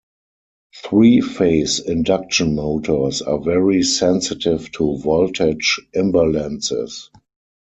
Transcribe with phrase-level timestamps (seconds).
[0.83, 7.11] Three-phase induction motors are very sensitive to voltage imbalances.